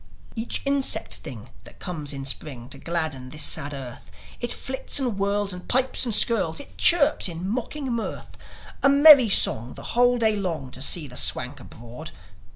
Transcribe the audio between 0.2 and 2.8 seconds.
Each insect thing that comes in Spring To